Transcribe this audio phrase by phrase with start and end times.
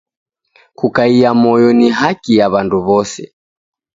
[0.75, 3.23] Kukaia moyo ni haki ya w'andu w'ose